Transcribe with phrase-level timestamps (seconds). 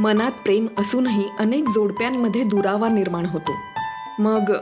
[0.00, 3.56] मनात प्रेम असूनही अनेक जोडप्यांमध्ये दुरावा निर्माण होतो.
[4.18, 4.52] मग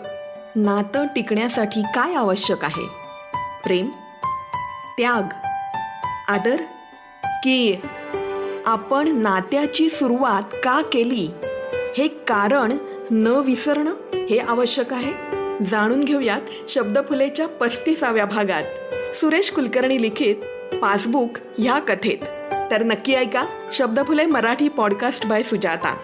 [0.57, 2.87] नातं टिकण्यासाठी काय आवश्यक आहे?
[3.65, 3.91] प्रेम?
[4.99, 5.23] त्याग?
[6.29, 6.57] आदर?
[7.25, 7.77] की
[8.67, 11.29] आपण नात्याची सुरुवात का केली?
[11.99, 12.73] हे कारण
[13.11, 15.13] न विसरणं हे आवश्यक आहे?
[15.65, 18.63] जाणून घेऊयात शब्दफुलेच्या पस्तीसाव्या भागात.
[19.17, 20.37] सुरेश कुलकर्णी लिखित
[20.77, 22.34] पासबुक ह्या कथेत.
[22.71, 25.95] तर नक्की ऐका शब्दफुले मराठी पॉडकास्ट बाय सुजाता.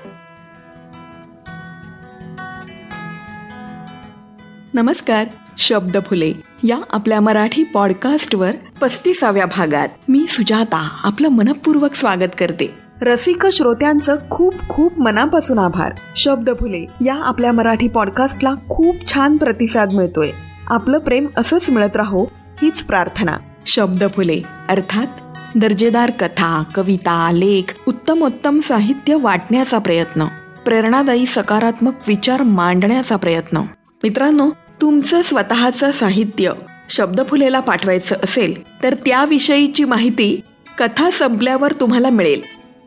[4.75, 5.27] नमस्कार
[5.59, 6.33] शब्दफुले.
[6.65, 12.75] या आपल्या मराठी पॉडकास्टवर पस्तीसाव्या भागात मी सुजाता आपलं मनपूर्वक स्वागत करते.
[13.03, 15.93] रसिक श्रोत्यांचं खूप खूप मनापासून आभार.
[16.17, 20.31] शब्द फुले या आपल्या मराठी पॉडकास्टला खूप छान प्रतिसाद मिळतोय.
[20.67, 22.25] आपलं प्रेम असंच मिळत राहो
[22.63, 23.37] हीच प्रार्थना.
[23.67, 25.07] शब्द फुले अर्थात
[25.55, 30.25] दर्जेदार कथा कविता लेख उत्तमोत्तम साहित्य वाटण्याचा प्रयत्न
[30.65, 33.57] प्रेरणादायी सकारात्मक विचार मांडण्याचा प्रयत्न.
[34.03, 36.53] मित्रांनो तुमचं स्वतःचं साहित्य
[36.91, 40.41] शब्दफुलेला पाठवायचं असेल तर त्याविषयीची माहिती
[40.79, 42.43] कथा संपल्यावर तुम्हाला मिळेल.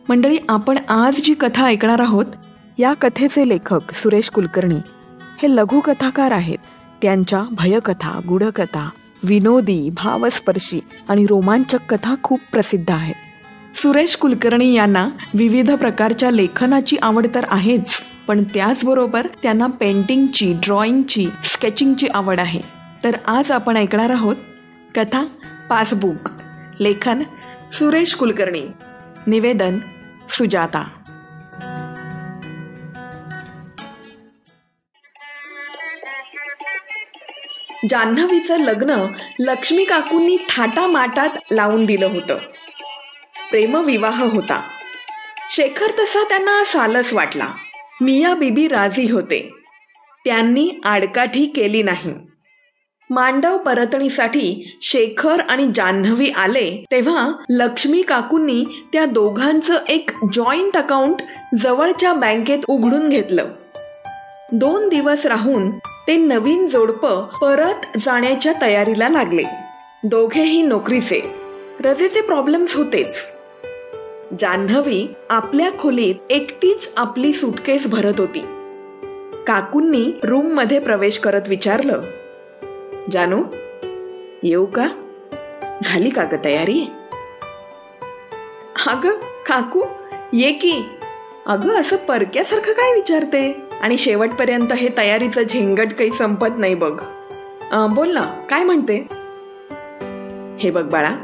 [0.09, 2.25] मंडळी आपण आज जी कथा ऐकणार आहोत
[2.77, 4.79] या कथेचे लेखक सुरेश कुलकर्णी.
[5.41, 6.57] हे लघुकथाकार आहेत.
[7.01, 8.89] त्यांच्या भयकथा गुढकथा
[9.23, 10.79] विनोदी भावस्पर्शी
[11.09, 13.15] आणि रोमांचक कथा खूप प्रसिद्ध आहेत.
[13.77, 22.07] सुरेश कुलकर्णी यांना विविध प्रकारच्या लेखनाची आवड तर आहेच पण त्याचबरोबर त्यांना पेंटिंगची ड्रॉइंगची स्केचिंगची
[22.13, 22.61] आवड आहे.
[23.03, 24.35] तर आज आपण ऐकणार आहोत
[24.95, 25.25] कथा
[25.69, 26.29] पासबुक
[26.79, 27.23] लेखन
[27.73, 28.61] सुरेश कुलकर्णी
[29.27, 29.79] निवेदन
[30.29, 30.83] सुजाता.
[37.89, 39.07] जान्हवीचं लग्न
[39.39, 42.35] लक्ष्मी काकूंनी थाटामाटात लावून दिलं होतं.
[43.49, 44.61] प्रेमविवाह होता.
[45.51, 47.47] शेखर तसा त्यांना सालस वाटला.
[48.01, 49.51] मिया बीबी राजी होते.
[50.25, 52.13] त्यांनी आडकाठी केली नाही.
[53.09, 61.15] मांडव परतणीसाठी शेखर आणि जान्हवी आले तेव्हा लक्ष्मी काकूंनी त्या दोघांचं एक जॉईंट अकाउंट
[61.57, 63.45] जवळच्या बँकेत उघडून घेतलं.
[64.51, 65.71] दोन दिवस राहून
[66.07, 69.43] ते नवीन जोडपं परत जाण्याच्या तयारीला लागले.
[70.03, 71.21] दोघेही नोकरीचे.
[71.79, 73.15] रजेचे प्रॉब्लेम्स होतेच.
[74.39, 78.39] जान्हवी आपल्या खोलीत एकटीच आपली सुटकेस भरत होती.
[79.47, 82.01] काकूंनी रूममध्ये प्रवेश करत विचारलं
[83.11, 83.43] जानू
[84.43, 84.87] येऊ का?
[85.83, 86.91] झाली का ग तयारी?
[88.87, 89.07] अग
[89.47, 89.83] काकू
[90.33, 90.89] ये की.
[91.45, 93.62] अगं असं परक्यासारखं काय विचारते?
[93.83, 96.99] आणि शेवटपर्यंत हे तयारीचं झेंगट काही संपत नाही बघ.
[97.89, 99.07] बोल ना काय म्हणते?
[100.59, 101.15] हे बघ बाळा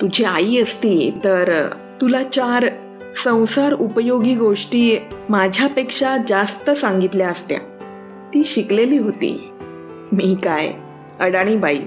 [0.00, 1.68] तुझी आई असती तर
[2.00, 2.66] तुला चार
[3.16, 4.98] संसार उपयोगी गोष्टी
[5.28, 7.58] माझ्यापेक्षा जास्त सांगितल्या असत्या.
[8.34, 9.50] ती शिकलेली होती.
[10.12, 10.72] मी काय?
[11.20, 11.78] अडाणी बाई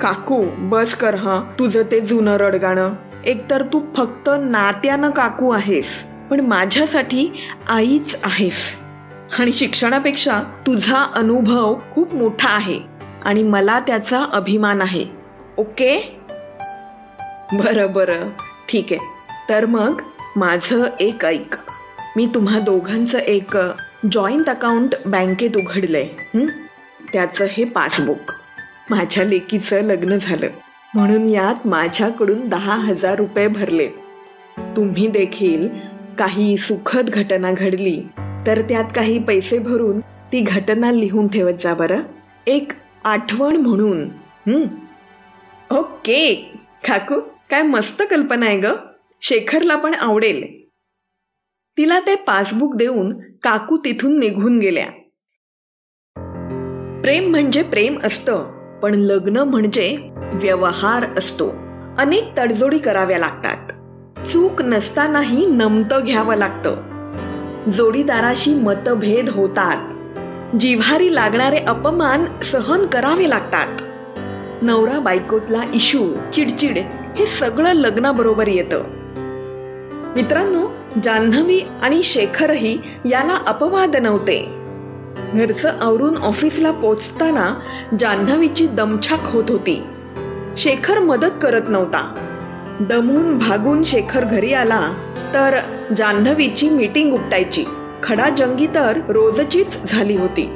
[0.00, 1.58] काकू बस कर हां.
[1.58, 2.92] तुझं ते जुनं रडगाणं.
[3.24, 7.28] एकतर तू फक्त नात्यानं काकू आहेस पण माझ्यासाठी
[7.68, 8.85] आईच आहेस.
[9.38, 12.80] आणि शिक्षणापेक्षा तुझा अनुभव खूप मोठा आहे
[13.24, 15.06] आणि मला त्याचा अभिमान आहे.
[15.58, 16.20] ओके?
[17.52, 18.28] बरं बरं.
[18.68, 19.06] ठीक आहे.
[19.48, 20.00] तर मग
[20.36, 21.56] माझं एक ऐक.
[22.16, 23.56] मी तुम्हा दोघांचं एक
[24.12, 26.08] जॉईंट अकाउंट बँकेत उघडलंय.
[27.12, 28.32] त्याचं हे पासबुक.
[28.90, 30.46] माझ्या लेकीचं लग्न झालं.
[30.94, 33.88] म्हणून यात माझ्याकडून दहा हजार रुपये भरले.
[34.76, 35.68] तुम्ही देखील
[36.18, 38.02] काही सुखद घटना घडली.
[38.46, 42.00] तर त्यात काही पैसे भरून ती घटना लिहून ठेवत जा बरं.
[42.46, 42.72] एक
[43.04, 44.08] आठवण म्हणून.
[45.70, 46.52] ओके.
[46.88, 47.20] काकू
[47.50, 48.66] काय मस्त कल्पना आहे ग.
[49.22, 50.68] शेखरला पण आवडेल.
[51.78, 53.12] तिला ते पासबुक देऊन
[53.42, 54.86] काकू तिथून निघून गेल्या.
[57.02, 61.50] प्रेम म्हणजे प्रेम असतं पण लग्न म्हणजे व्यवहार असतो.
[61.98, 63.72] अनेक तडजोडी कराव्या लागतात.
[64.26, 66.95] चूक नसतानाही नमतं घ्यावं लागतं.
[67.72, 69.76] जोडीदाराशी मतभेद होतात.
[70.56, 73.66] जिव्हारी लागणारे अपमान सहन करावे लागतात.
[74.62, 76.78] नवरा बायकोतला इशू चिडचिड
[77.18, 78.82] हे सगळं लग्नाबरोबर येतं.
[80.16, 80.66] मित्रांनो
[81.02, 84.54] जान्हवी आणि शेखरही याला अपवाद नव्हते.
[85.34, 87.54] घरचं आवरून ऑफिसला पोचताना
[88.00, 89.82] जान्हवीची दमछाक होत होती.
[90.56, 92.14] शेखर मदत करत नव्हता.
[92.80, 94.92] दमून भागून शेखर घरी आला.
[95.36, 95.58] तर
[95.96, 97.64] जान्हवीची मीटिंग उपटायची.
[98.02, 100.46] खडा जंगी तर रोजचीच झाली होती.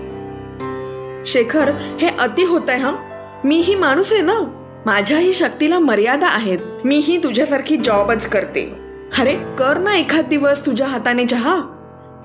[1.25, 2.93] शेखर हे अति होत आहे हा.
[3.45, 4.33] मीही माणूस आहे ना?
[4.87, 6.59] माझ्याही शक्तीला मर्यादा आहेत.
[6.85, 8.73] मीही तुझ्यासारखी जॉबच करते.
[9.19, 11.57] अरे कर ना एखाद दिवस तुझ्या हाताने चहा.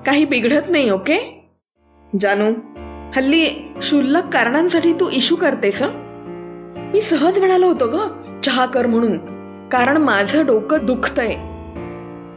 [0.06, 1.48] काही बिघडत नाही ओके?
[2.20, 2.52] जानू
[3.16, 3.44] हल्ली
[3.78, 5.82] क्षुल्लक कारणांसाठी तू इशू करतेस
[6.92, 7.96] मी सहज म्हणालो होतो ग
[8.44, 9.18] चहा कर म्हणून.
[9.68, 11.34] कारण माझं डोकं दुखतंय.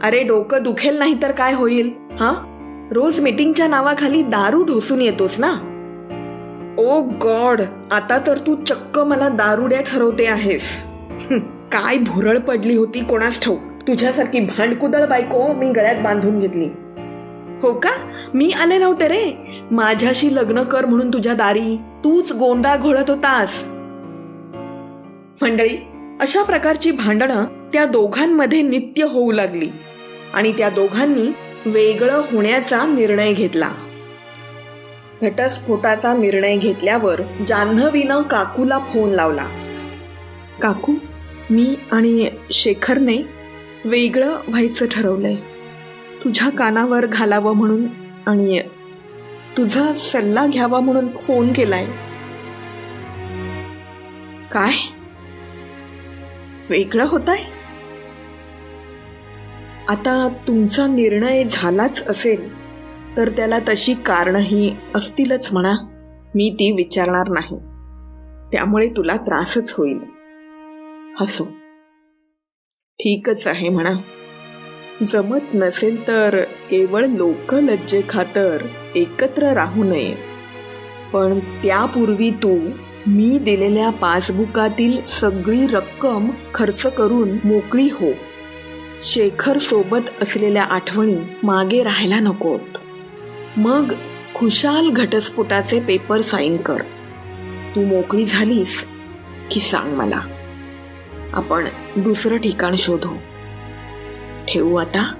[0.02, 2.32] अरे डोकं दुखेल नाही तर काय होईल हा?
[2.92, 5.50] रोज मीटिंगच्या नावाखाली दारू ढोसून येतोस ना?
[6.78, 7.60] ओ गॉड
[7.90, 10.86] आता तर तू चक्क मला दारुड्या ठरवते आहेस.
[11.72, 13.58] काय भुरळ पडली होती कोणास ठाऊक.
[13.88, 16.68] तुझ्यासारखी भांडकुदळ बायको मी गळ्यात बांधून घेतली.
[17.62, 17.90] हो का?
[18.34, 19.36] मी आले नव्हते रे.
[19.70, 21.76] माझ्याशी लग्न कर म्हणून तुझ्या दारी.
[22.04, 23.64] तूच गोंडा घोळत होतास.
[25.42, 25.76] मंडळी
[26.20, 29.68] अशा प्रकारची भांडणं त्या दोघांमध्ये नित्य होऊ लागली.
[30.34, 31.32] आणि त्या दोघांनी
[31.66, 33.70] वेगळं होण्याचा निर्णय घेतला.
[35.22, 39.46] घटस्फोटाचा निर्णय घेतल्यावर जान्हवीनं काकूला फोन लावला.
[40.62, 40.92] काकू
[41.50, 43.16] मी आणि शेखरने
[43.84, 45.36] वेगळं व्हायचं ठरवलंय.
[46.24, 47.86] तुझ्या कानावर घालावं म्हणून
[48.26, 48.60] आणि
[49.56, 51.86] तुझा सल्ला घ्यावा म्हणून फोन केलाय.
[54.52, 54.72] काय?
[56.70, 57.59] वेगळं होत आहे
[59.90, 62.54] आता तुमचा निर्णय झालाच असेल
[63.16, 65.72] तर त्याला तशी कारणही असतीलच म्हणा.
[66.34, 67.56] मी ती विचारणार नाही.
[68.52, 69.98] त्यामुळे तुला त्रासच होईल.
[71.20, 71.44] हसो.
[72.98, 73.92] ठीकच आहे म्हणा.
[75.08, 78.58] जमत नसेल तर केवळ लोक लज्जे खातर
[78.94, 80.14] एकत्र राहू नये.
[81.12, 82.58] पण त्यापूर्वी तू
[83.06, 88.08] मी दिलेल्या पासबुकातील सगळी रक्कम खर्च करून मोकळी हो.
[89.02, 92.60] शेखर सोबत असलेल्या आठवणी मागे राहायला नकोत.
[93.56, 93.92] मग
[94.34, 96.82] खुशाल घटस्फोटाचे पेपर साईन कर.
[97.74, 98.88] तू मोकळी झालीस
[99.50, 100.20] की सांग मला.
[101.32, 101.64] आपण
[101.96, 103.16] दुसरं ठिकाण शोधू.
[104.48, 105.14] ठेवू आता?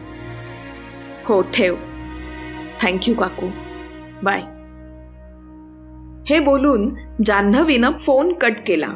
[1.24, 1.76] हो ठेव.
[2.82, 3.46] थँक्यू काकू.
[4.22, 4.40] बाय
[6.34, 6.94] हे बोलून
[7.26, 8.88] जान्हवीनं फोन कट केला.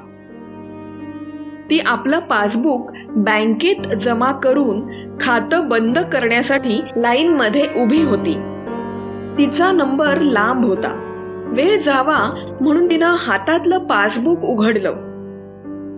[1.75, 4.81] ती आपलं पासबुक बँकेत जमा करून
[5.21, 8.35] खातं बंद करण्यासाठी लाईन मध्ये उभी होती.
[9.39, 10.93] तिचा नंबर लांब होता.
[11.53, 14.93] वेळ जावा म्हणून तिनं हातातलं पासबुक उघडलं.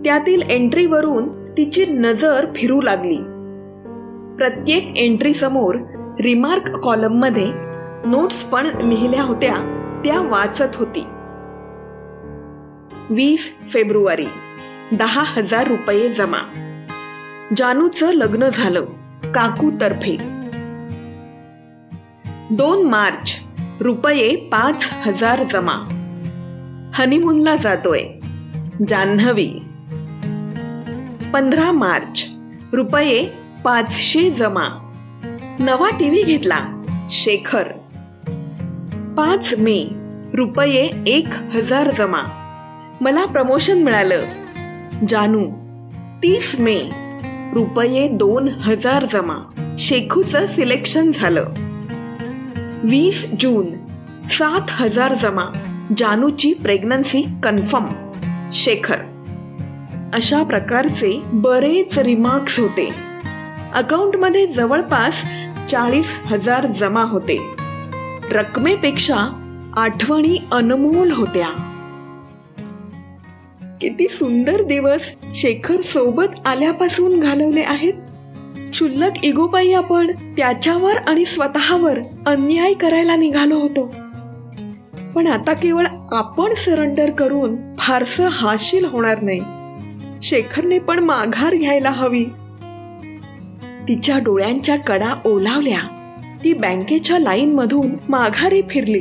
[0.04, 3.18] त्यातील एंट्रीवरून तिची नजर फिरू लागली.
[4.36, 5.74] प्रत्येक एंट्री समोर
[6.20, 7.50] रिमार्क कॉलममध्ये
[8.04, 9.54] नोट्स पण लिहिल्या होत्या
[10.04, 11.06] त्या वाचत होती.
[13.10, 14.26] वीस फेब्रुवारी
[14.92, 16.38] दहा हजार रुपये जमा.
[17.56, 18.84] जानूचं लग्न झालं
[19.24, 20.16] काकू तर्फे.
[22.50, 23.40] दोन मार्च
[23.80, 25.72] रुपये पाच हजार जमा.
[26.94, 28.00] हनीमूनला जातोय.
[28.88, 29.48] जान्हवी.
[31.32, 32.26] पंधरा मार्च
[32.72, 33.32] रुपये
[33.64, 34.92] पाचशे जमा.
[35.58, 37.72] नवा टीव्ही घेतला शेखर.
[39.16, 39.88] पाच मे
[40.34, 42.22] रुपये एक हजार जमा.
[43.00, 44.45] मला प्रमोशन मिळालं.
[45.08, 45.44] जानू
[46.22, 46.78] तीस मे
[47.54, 49.36] रुपये दोन हजार जमा.
[49.78, 51.44] शेखूचं सिलेक्शन झालं.
[52.84, 53.66] वीस जून
[54.30, 55.44] सात हजार जमा.
[55.96, 57.84] जानूची प्रेग्नन्सी कन्फर्म
[58.52, 58.96] शेखर.
[60.14, 62.94] अशा प्रकारचे बरेच रिमार्क्स होते.
[63.74, 65.24] अकाउंटमध्ये जवळपास
[65.70, 67.40] चाळीस हजार जमा होते.
[68.30, 69.16] रकमेपेक्षा
[69.76, 71.65] आठवणी अनमोल होत्या.
[73.80, 77.92] किती सुंदर दिवस शेखर सोबत आल्यापासून घालवले आहेत.
[78.70, 83.94] क्षुल्लक इगोपाई आपण त्याच्यावर आणि स्वतःवर अन्याय करायला निघालो होतो.
[85.14, 89.40] पण आता केवळ आपण सरेंडर करून फारसं हाशील होणार नाही.
[90.22, 92.24] शेखरने पण माघार घ्यायला हवी.
[93.88, 95.80] तिच्या डोळ्यांच्या कडा ओलावल्या.
[96.44, 99.00] ती बँकेच्या लाईन मधून माघारी फिरली.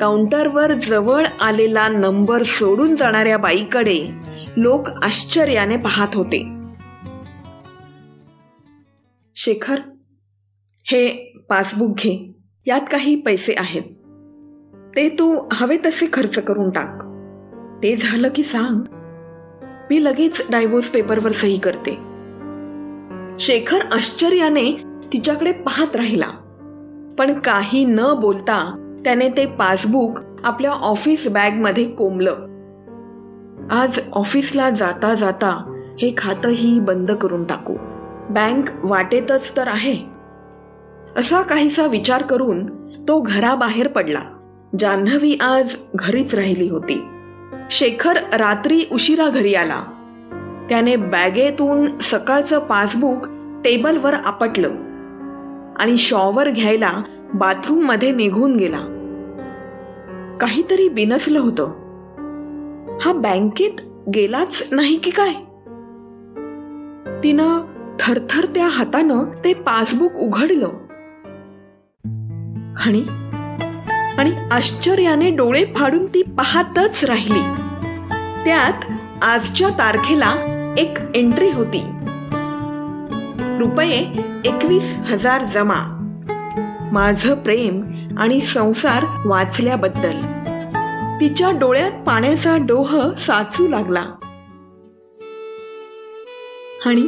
[0.00, 4.08] काउंटरवर जवळ आलेला नंबर सोडून जाणाऱ्या बाईकडे
[4.56, 6.46] लोक आश्चर्याने पाहत होते.
[9.34, 9.80] शेखर
[10.86, 11.08] हे
[11.48, 12.32] पासबुक घे.
[12.66, 13.82] यात काही पैसे आहेत.
[14.96, 16.98] ते तू हवे तसे खर्च करून टाक.
[17.82, 18.80] ते झालं की सांग.
[19.90, 21.90] मी लगेच डायव्होर्स पेपरवर सही करते.
[23.40, 24.72] शेखर आश्चर्याने
[25.12, 26.30] तिच्याकडे पाहत राहिला.
[27.18, 32.34] पण काही न बोलता त्याने ते पासबुक आपल्या ऑफिस बॅगमध्ये कोंबलं.
[33.70, 37.74] आज ऑफिसला जाता जाता हे खातंही बंद करून टाकू.
[38.30, 39.96] बँक वाटेतच तर आहे.
[41.16, 42.66] असा काहीसा विचार करून
[43.08, 44.20] तो घराबाहेर पडला.
[44.78, 47.04] जान्हवी आज घरीच राहिली होती.
[47.70, 49.82] शेखर रात्री उशिरा घरी आला.
[50.68, 53.26] त्याने बॅगेतून सकाळचं पासबुक
[53.64, 54.68] टेबलवर आपटलं
[55.76, 56.92] आणि शॉवर घ्यायला
[57.34, 58.93] बाथरूममध्ये निघून गेला.
[60.40, 61.64] काहीतरी बिनसलं होतं.
[63.00, 63.80] हा बँकेत
[64.14, 65.32] गेलाच नाही की काय?
[67.24, 67.60] तिनं
[68.00, 70.68] थरथर त्या हातानं ते पासबुक उघडलं.
[72.86, 73.04] आणि
[74.18, 77.42] आणि आश्चर्याने डोळे फाडून ती पाहतच राहिली.
[78.44, 80.34] त्यात आजच्या तारखेला
[80.78, 81.82] एक एंट्री होती.
[83.58, 83.98] रुपये
[84.44, 86.10] एकवीस हजार जमा.
[86.92, 87.84] माझं प्रेम
[88.18, 90.20] आणि संसार वाचल्याबद्दल.
[91.20, 94.04] तिच्या डोळ्यात पाण्याचा डोह साचू लागला.
[96.86, 97.02] आणि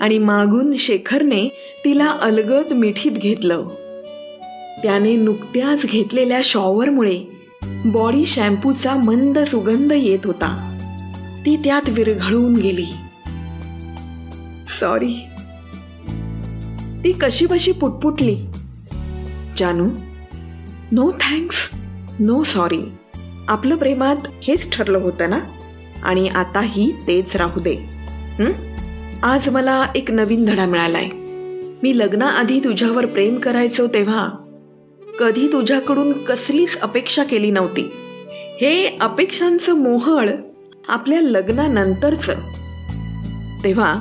[0.00, 3.68] आणि मागून शेखरने तिला अलगद मिठीत घेतलं.
[4.82, 7.24] त्याने नुकत्याच घेतलेल्या शॉवरमुळे
[7.84, 10.64] बॉडी शॅम्पूचा मंद सुगंध येत होता.
[11.46, 12.86] ती त्यात विरघळून गेली.
[14.80, 15.14] सॉरी.
[17.04, 18.36] ती कशी बशी पुटपुटली.
[19.58, 19.88] जानू.
[20.92, 21.70] नो थँक्स
[22.20, 22.92] नो सॉरी
[23.48, 25.38] आपलं प्रेमात हेच ठरलं होतं ना?
[26.02, 27.76] आणि आताही तेच राहू दे.
[29.22, 31.08] आज मला एक नवीन धडा मिळालाय.
[31.82, 34.28] मी लग्नाआधी तुझ्यावर प्रेम करायचो तेव्हा.
[35.18, 37.90] कधी तुझ्याकडून कसलीच अपेक्षा केली नव्हती.
[38.60, 40.30] हे अपेक्षांचं मोहळ
[40.88, 42.30] आपल्या लग्नानंतरच.
[43.64, 43.96] तेव्हा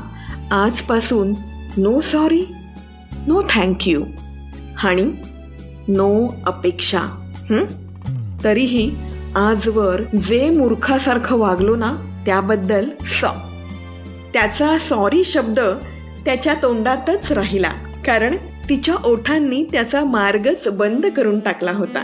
[0.52, 1.34] आजपासून
[1.78, 2.46] no sorry
[3.28, 4.04] no thank you
[4.84, 5.12] आणि
[5.90, 7.02] नो अपेक्षा.
[8.44, 8.96] तरीही
[9.36, 13.26] आजवर जे मूर्खासारखं वागलो ना त्याबद्दल स.
[14.34, 15.60] त्याचा सॉरी शब्द
[16.26, 17.74] त्याच्या तोंडातच राहिला
[18.06, 18.36] कारण
[18.70, 22.04] तिच्या ओठांनी त्याचा मार्गच बंद करून टाकला होता.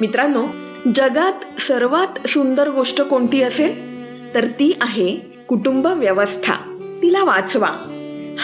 [0.00, 0.46] मित्रांनो
[0.94, 3.74] जगात सर्वात सुंदर गोष्ट कोणती असेल?
[4.34, 5.16] तर ती आहे
[5.48, 6.54] कुटुंब व्यवस्था.
[7.02, 7.68] तिला वाचवा.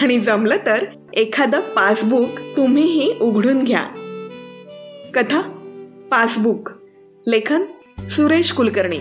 [0.01, 3.83] आणि जमलं तर एखादं पासबुक तुम्हीही उघडून घ्या.
[5.13, 5.41] कथा
[6.11, 6.69] पासबुक.
[7.27, 7.63] लेखन
[8.09, 8.99] सुरेश कुलकर्णी.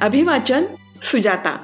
[0.00, 0.64] अभिवाचन
[1.02, 1.58] सुजाता.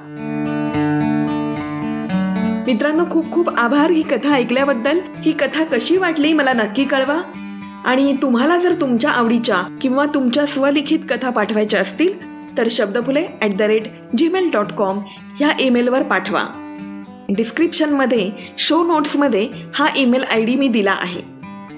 [2.67, 4.99] मित्रांनो खूप खूप आभार ही कथा ऐकल्याबद्दल.
[5.25, 7.21] ही कथा कशी वाटली मला नक्की कळवा.
[7.85, 12.27] आणि तुम्हाला जर तुमच्या आवडीच्या किंवा तुमच्या स्वलिखित कथा पाठवायच्या असतील
[12.57, 13.83] तर Shabdphule at the rate
[14.17, 16.66] Gmail dot com ह्या ईमेलवर पाठवा.
[17.29, 21.21] डिस्क्रिप्शनमध्ये शो नोट्समध्ये हा ईमेल आय डी मी दिला आहे.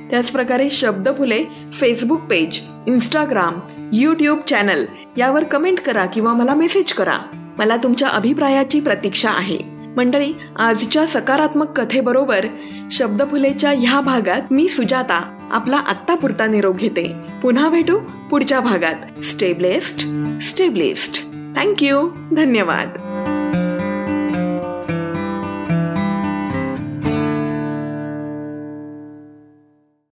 [0.10, 3.54] त्याचप्रकारे Shabdphule Facebook page Instagram
[3.94, 4.86] YouTube channel
[5.18, 7.18] यावर कमेंट करा किंवा मला मेसेज करा.
[7.58, 9.58] मला तुमच्या अभिप्रायाची प्रतीक्षा आहे.
[9.98, 12.46] मंडळी आजच्या सकारात्मक कथेबरोबर
[12.92, 17.12] शब्दफुलेच्या ह्या भागात मी सुजाता आपला आत्तापुरता निरोप घेते.
[17.44, 18.00] पुन्हा भेटू
[18.32, 19.24] पुढच्या भागात.
[19.24, 20.08] स्टेबलेस्ट
[20.42, 21.24] स्टेबलिस्ट
[21.56, 23.09] थँक्यू धन्यवाद.